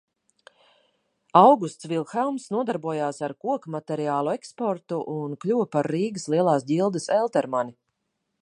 Augusts 1.41 1.87
Vilhelms 1.91 2.47
nodarbojās 2.55 3.21
ar 3.29 3.35
kokmateriālu 3.47 4.33
eksportu 4.39 5.03
un 5.19 5.39
kļuva 5.45 5.71
par 5.77 5.93
Rīgas 5.97 6.29
Lielās 6.35 6.71
ģildes 6.73 7.11
eltermani. 7.23 7.79